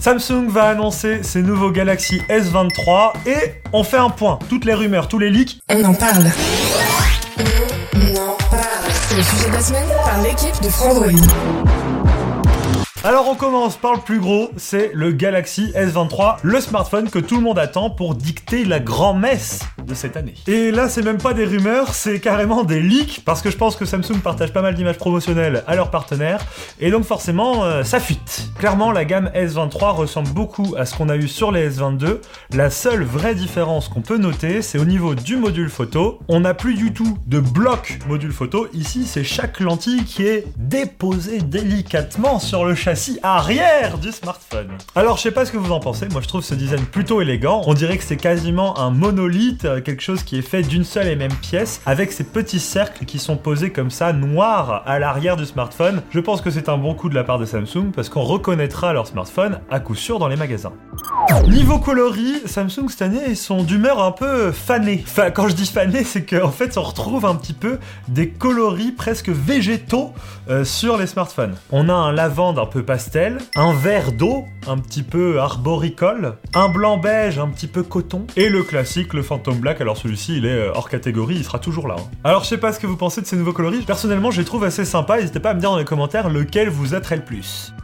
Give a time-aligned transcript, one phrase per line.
[0.00, 4.38] Samsung va annoncer ses nouveaux Galaxy S23 et on fait un point.
[4.48, 5.58] Toutes les rumeurs, tous les leaks.
[5.68, 6.26] On en parle.
[7.96, 8.92] On en parle.
[9.08, 11.10] C'est le sujet de la semaine par l'équipe de Frandroid.
[13.04, 17.36] Alors on commence par le plus gros, c'est le Galaxy S23, le smartphone que tout
[17.36, 20.34] le monde attend pour dicter la grand-messe de cette année.
[20.48, 23.76] Et là c'est même pas des rumeurs, c'est carrément des leaks, parce que je pense
[23.76, 26.44] que Samsung partage pas mal d'images promotionnelles à leurs partenaires,
[26.80, 28.50] et donc forcément euh, ça fuite.
[28.58, 32.18] Clairement la gamme S23 ressemble beaucoup à ce qu'on a eu sur les S22,
[32.52, 36.54] la seule vraie différence qu'on peut noter c'est au niveau du module photo, on n'a
[36.54, 42.40] plus du tout de bloc module photo, ici c'est chaque lentille qui est déposée délicatement
[42.40, 44.70] sur le châssis arrière du smartphone.
[44.96, 47.20] Alors je sais pas ce que vous en pensez, moi je trouve ce design plutôt
[47.20, 47.62] élégant.
[47.66, 51.06] On dirait que c'est quasiment un monolithe, euh, quelque chose qui est fait d'une seule
[51.06, 55.36] et même pièce, avec ces petits cercles qui sont posés comme ça, noirs à l'arrière
[55.36, 56.02] du smartphone.
[56.10, 58.94] Je pense que c'est un bon coup de la part de Samsung parce qu'on reconnaîtra
[58.94, 60.72] leur smartphone à coup sûr dans les magasins.
[61.48, 65.04] Niveau coloris, Samsung cette année ils sont d'humeur un peu fanée.
[65.06, 68.92] Enfin quand je dis fané, c'est qu'en fait on retrouve un petit peu des coloris
[68.92, 70.14] presque végétaux
[70.48, 71.56] euh, sur les smartphones.
[71.72, 76.70] On a un lavande un peu pastel, un vert d'eau un petit peu arboricole, un
[76.70, 79.82] blanc beige un petit peu coton, et le classique, le Phantom Black.
[79.82, 81.96] Alors celui-ci, il est euh, hors catégorie, il sera toujours là.
[81.98, 82.04] hein.
[82.24, 83.82] Alors je sais pas ce que vous pensez de ces nouveaux coloris.
[83.82, 85.18] Personnellement, je les trouve assez sympas.
[85.18, 87.74] N'hésitez pas à me dire dans les commentaires lequel vous attrait le plus.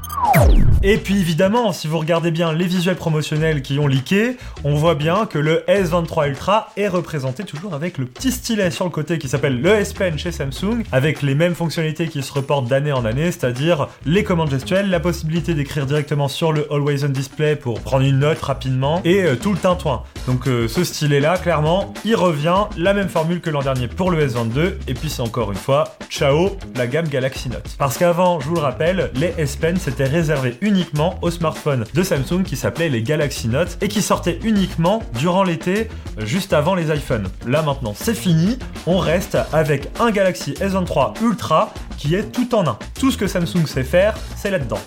[0.87, 4.95] Et puis évidemment, si vous regardez bien les visuels promotionnels qui ont leaké, on voit
[4.95, 9.17] bien que le S23 Ultra est représenté toujours avec le petit stylet sur le côté
[9.19, 12.93] qui s'appelle le S Pen chez Samsung, avec les mêmes fonctionnalités qui se reportent d'année
[12.93, 17.57] en année, c'est-à-dire les commandes gestuelles, la possibilité d'écrire directement sur le Always On Display
[17.57, 20.03] pour prendre une note rapidement, et euh, tout le tintouin.
[20.27, 24.11] Donc euh, ce stylet là, clairement, il revient, la même formule que l'an dernier pour
[24.11, 27.75] le S22, et puis c'est encore une fois, ciao, la gamme Galaxy Note.
[27.79, 32.03] Parce qu'avant, je vous le rappelle, les S Pen c'était réservé uniquement aux smartphones de
[32.03, 36.75] Samsung qui s'appelaient les Galaxy Note et qui sortaient uniquement durant l'été, euh, juste avant
[36.75, 37.29] les iPhones.
[37.47, 38.59] Là maintenant c'est fini,
[38.89, 42.77] on reste avec un Galaxy S23 Ultra qui est tout en un.
[42.99, 44.81] Tout ce que Samsung sait faire, c'est là-dedans.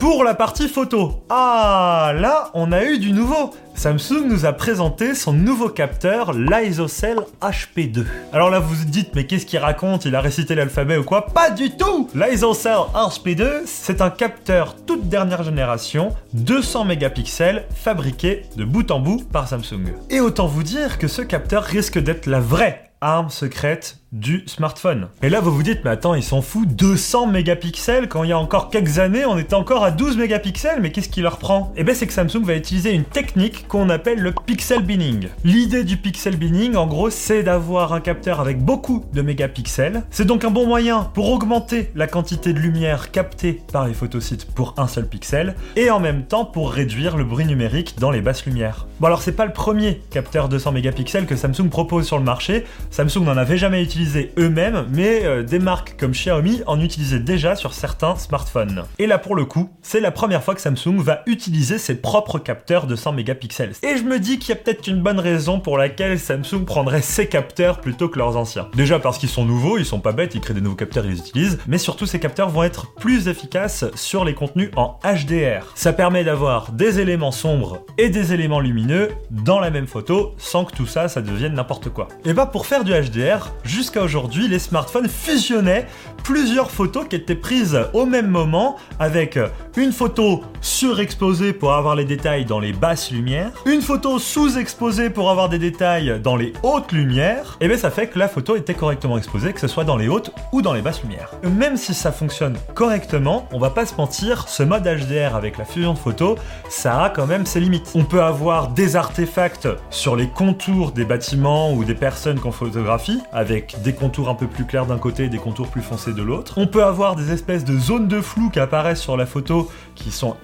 [0.00, 1.24] Pour la partie photo.
[1.30, 3.54] Ah, là, on a eu du nouveau.
[3.76, 8.06] Samsung nous a présenté son nouveau capteur, l'ISOCELL HP2.
[8.32, 10.06] Alors là, vous vous dites, mais qu'est-ce qu'il raconte?
[10.06, 11.26] Il a récité l'alphabet ou quoi?
[11.26, 18.64] Pas du tout L'ISOCELL HP2, c'est un capteur toute dernière génération, 200 mégapixels, fabriqué de
[18.64, 19.92] bout en bout par Samsung.
[20.08, 25.08] Et autant vous dire que ce capteur risque d'être la vraie arme secrète du smartphone.
[25.22, 28.32] Et là, vous vous dites, mais attends, ils s'en foutent, 200 mégapixels quand il y
[28.32, 31.72] a encore quelques années, on était encore à 12 mégapixels, mais qu'est-ce qui leur prend?
[31.76, 35.28] Eh bien, c'est que Samsung va utiliser une technique qu'on appelle le pixel binning.
[35.44, 40.02] L'idée du pixel binning, en gros, c'est d'avoir un capteur avec beaucoup de mégapixels.
[40.10, 44.46] C'est donc un bon moyen pour augmenter la quantité de lumière captée par les photosites
[44.46, 48.22] pour un seul pixel, et en même temps pour réduire le bruit numérique dans les
[48.22, 48.86] basses lumières.
[49.00, 52.64] Bon alors, c'est pas le premier capteur 200 mégapixels que Samsung propose sur le marché.
[52.90, 54.05] Samsung n'en avait jamais utilisé
[54.38, 58.84] eux-mêmes, mais euh, des marques comme Xiaomi en utilisaient déjà sur certains smartphones.
[58.98, 62.38] Et là pour le coup, c'est la première fois que Samsung va utiliser ses propres
[62.38, 63.72] capteurs de 100 mégapixels.
[63.82, 67.02] Et je me dis qu'il y a peut-être une bonne raison pour laquelle Samsung prendrait
[67.02, 68.68] ces capteurs plutôt que leurs anciens.
[68.74, 71.12] Déjà parce qu'ils sont nouveaux, ils sont pas bêtes, ils créent des nouveaux capteurs, ils
[71.12, 75.72] les utilisent, mais surtout ces capteurs vont être plus efficaces sur les contenus en HDR.
[75.74, 80.64] Ça permet d'avoir des éléments sombres et des éléments lumineux dans la même photo sans
[80.64, 82.08] que tout ça, ça devienne n'importe quoi.
[82.24, 85.86] Et bah pour faire du HDR, jusqu'à aujourd'hui, les smartphones fusionnaient
[86.22, 89.38] plusieurs photos qui étaient prises au même moment avec
[89.76, 95.30] une photo surexposée pour avoir les détails dans les basses lumières, une photo sous-exposée pour
[95.30, 98.74] avoir des détails dans les hautes lumières, et bien ça fait que la photo était
[98.74, 101.30] correctement exposée, que ce soit dans les hautes ou dans les basses lumières.
[101.44, 105.64] Même si ça fonctionne correctement, on va pas se mentir, ce mode HDR avec la
[105.64, 106.36] fusion de photos,
[106.68, 107.92] ça a quand même ses limites.
[107.94, 113.20] On peut avoir des artefacts sur les contours des bâtiments ou des personnes qu'on photographie,
[113.32, 116.22] avec des contours un peu plus clairs d'un côté et des contours plus foncés de
[116.22, 116.54] l'autre.
[116.56, 120.10] On peut avoir des espèces de zones de flou qui apparaissent sur la photo qui
[120.10, 120.36] sont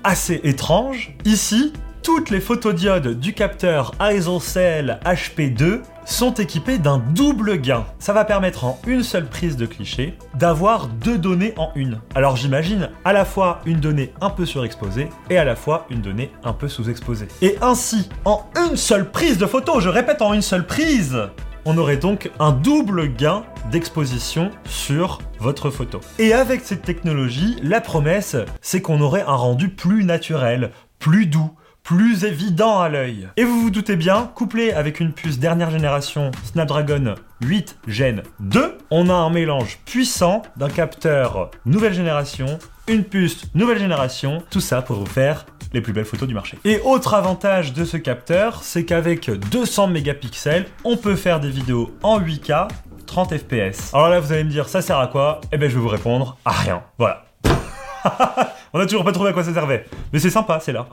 [0.45, 1.15] étranges.
[1.25, 1.73] Ici,
[2.03, 7.87] toutes les photodiodes du capteur ISOCELL HP2 sont équipés d'un double gain.
[7.99, 12.01] Ça va permettre en une seule prise de cliché d'avoir deux données en une.
[12.15, 16.03] Alors j'imagine à la fois une donnée un peu surexposée et à la fois une
[16.03, 17.29] donnée un peu sous-exposée.
[17.41, 21.17] Et ainsi, en une seule prise de photo, je répète en une seule prise,
[21.65, 26.01] on aurait donc un double gain d'exposition sur votre photo.
[26.19, 31.51] Et avec cette technologie, la promesse, c'est qu'on aurait un rendu plus naturel, plus doux,
[31.83, 33.29] plus évident à l'œil.
[33.37, 38.79] Et vous vous doutez bien, couplé avec une puce dernière génération Snapdragon 8 Gen 2,
[38.91, 44.83] on a un mélange puissant d'un capteur nouvelle génération, une puce nouvelle génération, tout ça
[44.83, 46.59] pour vous faire les plus belles photos du marché.
[46.65, 51.91] Et autre avantage de ce capteur, c'est qu'avec 200 mégapixels, on peut faire des vidéos
[52.03, 52.69] en 8K
[53.07, 53.93] 30 fps.
[53.93, 55.43] Alors là, vous allez me dire, ça sert à quoi?
[55.53, 56.83] Eh ben, je vais vous répondre, à rien.
[56.99, 57.25] Voilà.
[58.73, 59.85] on n'a toujours pas trouvé à quoi ça servait.
[60.13, 60.87] Mais c'est sympa, c'est là.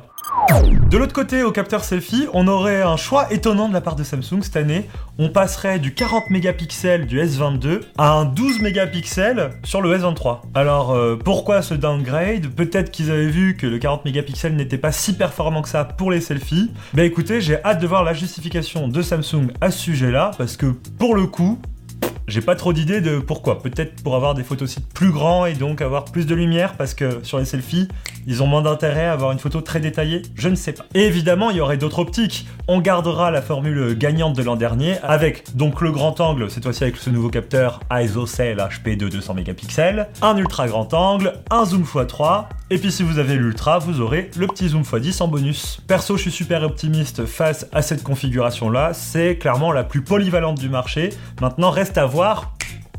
[0.89, 4.03] De l'autre côté, au capteur selfie, on aurait un choix étonnant de la part de
[4.03, 4.89] Samsung cette année.
[5.19, 10.39] On passerait du 40 mégapixels du S22 à un 12 mégapixels sur le S23.
[10.55, 12.47] Alors euh, pourquoi ce downgrade?
[12.47, 16.09] Peut-être qu'ils avaient vu que le 40 mégapixels n'était pas si performant que ça pour
[16.09, 16.71] les selfies.
[16.95, 20.73] Bah écoutez, j'ai hâte de voir la justification de Samsung à ce sujet-là parce que
[20.97, 21.59] pour le coup,
[22.29, 23.61] j'ai pas trop d'idées de pourquoi.
[23.61, 27.19] Peut-être pour avoir des photosites plus grands et donc avoir plus de lumière parce que
[27.23, 27.87] sur les selfies,
[28.27, 30.21] ils ont moins d'intérêt à avoir une photo très détaillée.
[30.35, 30.85] Je ne sais pas.
[30.93, 32.47] Et évidemment, il y aurait d'autres optiques.
[32.67, 36.83] On gardera la formule gagnante de l'an dernier avec donc le grand angle, cette fois-ci
[36.83, 41.83] avec ce nouveau capteur ISOCELL HP de 200 mégapixels, un ultra grand angle, un zoom
[41.83, 45.79] x3 et puis si vous avez l'ultra, vous aurez le petit zoom x10 en bonus.
[45.87, 50.59] Perso, je suis super optimiste face à cette configuration là, c'est clairement la plus polyvalente
[50.59, 51.09] du marché.
[51.41, 52.53] Maintenant, reste à voir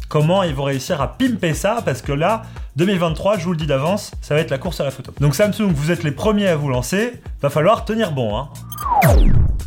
[0.09, 2.43] comment ils vont réussir à pimper ça, parce que là,
[2.77, 5.13] 2023, je vous le dis d'avance, ça va être la course à la photo.
[5.21, 8.37] Donc Samsung, vous êtes les premiers à vous lancer, va falloir tenir bon.
[8.37, 8.49] Hein.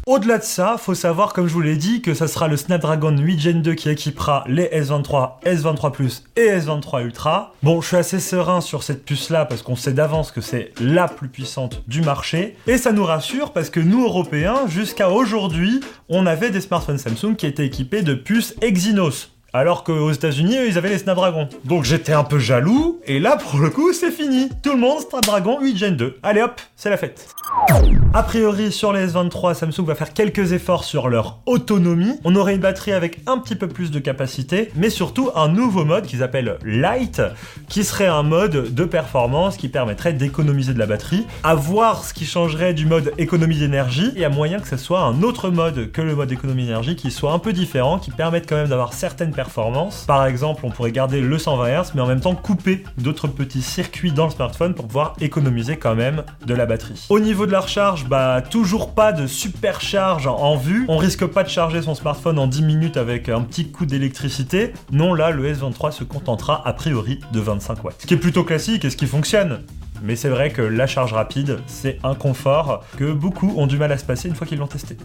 [0.06, 3.16] Au-delà de ça, faut savoir, comme je vous l'ai dit, que ça sera le Snapdragon
[3.18, 7.54] 8 Gen 2 qui équipera les S23, S23 Plus et S23 Ultra.
[7.64, 11.08] Bon, je suis assez serein sur cette puce-là parce qu'on sait d'avance que c'est la
[11.08, 12.56] plus puissante du marché.
[12.68, 15.80] Et ça nous rassure parce que nous, Européens, jusqu'à aujourd'hui,
[16.10, 19.30] on avait des smartphones Samsung qui étaient équipés de puces Exynos.
[19.56, 21.48] Alors qu'aux États-Unis, ils avaient les Snapdragon.
[21.64, 24.50] Donc j'étais un peu jaloux, et là pour le coup, c'est fini.
[24.64, 26.18] Tout le monde Snapdragon 8 Gen 2.
[26.24, 27.28] Allez hop, c'est la fête.
[28.16, 32.20] A priori, sur les S23, Samsung va faire quelques efforts sur leur autonomie.
[32.24, 35.84] On aurait une batterie avec un petit peu plus de capacité, mais surtout un nouveau
[35.84, 37.22] mode qu'ils appellent Light,
[37.70, 41.26] qui serait un mode de performance qui permettrait d'économiser de la batterie.
[41.44, 45.02] À voir ce qui changerait du mode économie d'énergie, y a moyen que ce soit
[45.02, 48.48] un autre mode que le mode économie d'énergie qui soit un peu différent, qui permette
[48.48, 49.54] quand même d'avoir certaines performances
[50.08, 53.62] par exemple, on pourrait garder le 120 Hz, mais en même temps couper d'autres petits
[53.62, 57.06] circuits dans le smartphone pour pouvoir économiser quand même de la batterie.
[57.10, 60.86] Au niveau de la recharge, bah toujours pas de supercharge en vue.
[60.88, 64.74] On risque pas de charger son smartphone en 10 minutes avec un petit coup d'électricité.
[64.92, 67.96] Non, là, le S23 se contentera a priori de 25 watts.
[68.00, 69.62] Ce qui est plutôt classique et ce qui fonctionne.
[70.06, 73.90] Mais c'est vrai que la charge rapide, c'est un confort que beaucoup ont du mal
[73.94, 74.98] à se passer une fois qu'ils l'ont testé.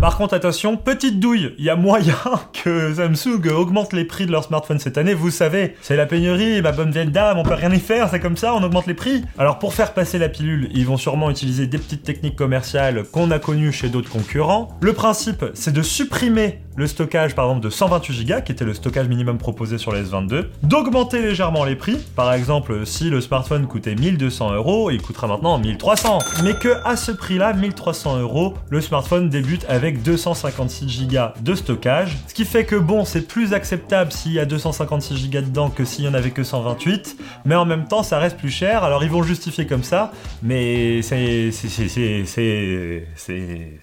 [0.00, 2.14] Par contre, attention, petite douille, il y a moyen
[2.64, 5.14] que Samsung augmente les prix de leurs smartphones cette année.
[5.14, 8.20] Vous savez, c'est la pénurie, ma bonne vieille dame, on peut rien y faire, c'est
[8.20, 9.24] comme ça, on augmente les prix.
[9.36, 13.32] Alors pour faire passer la pilule, ils vont sûrement utiliser des petites techniques commerciales qu'on
[13.32, 14.78] a connues chez d'autres concurrents.
[14.80, 18.74] Le principe, c'est de supprimer le stockage par exemple de 128 Go, qui était le
[18.74, 21.96] stockage minimum proposé sur les S22, d'augmenter légèrement les prix.
[22.16, 26.18] Par exemple, si le smartphone coûtait 1200 euros, il coûtera maintenant 1300.
[26.42, 32.18] Mais que à ce prix-là, 1300 euros, le smartphone débute avec 256 Go de stockage.
[32.28, 35.86] Ce qui fait que bon, c'est plus acceptable s'il y a 256 Go dedans que
[35.86, 37.16] s'il y en avait que 128.
[37.46, 38.84] Mais en même temps, ça reste plus cher.
[38.84, 41.50] Alors ils vont justifier comme ça, mais c'est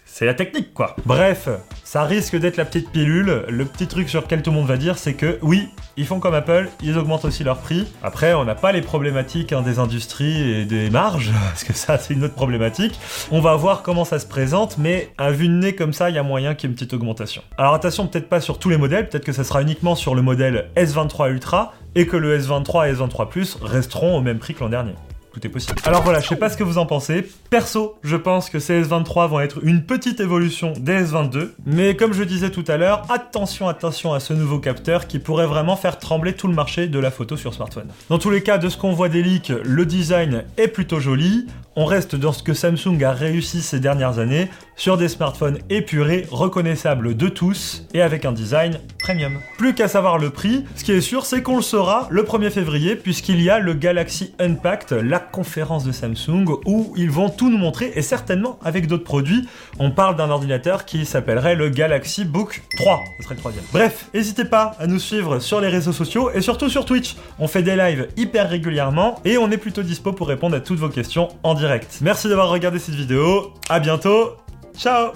[0.06, 0.96] c'est la technique quoi.
[1.06, 1.50] Bref,
[1.84, 3.46] ça risque d'être la petite pilule.
[3.50, 6.20] Le petit truc sur lequel tout le monde va dire, c'est que oui, ils font
[6.20, 7.88] comme Apple, ils augmentent aussi leur prix.
[8.04, 11.98] Après, on n'a pas les problématiques hein, des industries et des marges, parce que ça,
[11.98, 13.00] c'est une autre problématique.
[13.32, 16.16] On va voir comment ça se présente, mais à vue de nez comme ça, il
[16.16, 17.42] y a moyen qu'il y ait une petite augmentation.
[17.58, 20.22] Alors attention, peut-être pas sur tous les modèles, peut-être que ça sera uniquement sur le
[20.22, 24.62] modèle S23 Ultra, et que le S23 et S23 Plus resteront au même prix que
[24.62, 24.94] l'an dernier
[25.34, 25.78] tout est possible.
[25.86, 27.30] Alors voilà, je sais pas ce que vous en pensez.
[27.50, 31.52] Perso, je pense que ces S23 vont être une petite évolution des S22.
[31.66, 35.48] Mais comme je disais tout à l'heure, attention, attention à ce nouveau capteur qui pourrait
[35.48, 37.88] vraiment faire trembler tout le marché de la photo sur smartphone.
[38.10, 41.48] Dans tous les cas, de ce qu'on voit des leaks, le design est plutôt joli.
[41.78, 46.28] on reste dans ce que Samsung a réussi ces dernières années, sur des smartphones épurés,
[46.30, 49.40] reconnaissables de tous, et avec un design premium.
[49.58, 52.50] Plus qu'à savoir le prix, ce qui est sûr, c'est qu'on le saura le 1er
[52.50, 57.58] février, puisqu'il y a le Galaxy Unpacked, conférence de Samsung, où ils vont tout nous
[57.58, 59.48] montrer, et certainement avec d'autres produits.
[59.80, 63.64] On parle d'un ordinateur qui s'appellerait le Galaxy Book 3, ce serait le troisième.
[63.72, 67.16] Bref, n'hésitez pas à nous suivre sur les réseaux sociaux, et surtout sur Twitch.
[67.40, 70.80] On fait des lives hyper régulièrement, et on est plutôt dispo pour répondre à toutes
[70.80, 72.00] vos questions en direct.
[72.02, 74.38] Merci d'avoir regardé cette vidéo, à bientôt,
[74.78, 75.12] ciao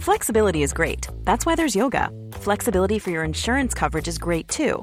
[0.00, 1.08] Flexibility is great.
[1.24, 2.08] That's why there's yoga.
[2.32, 4.82] Flexibility for your insurance coverage is great too.